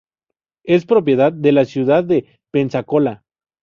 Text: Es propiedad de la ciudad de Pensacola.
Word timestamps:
Es 0.63 0.87
propiedad 0.87 1.31
de 1.31 1.51
la 1.51 1.63
ciudad 1.63 2.03
de 2.03 2.39
Pensacola. 2.49 3.23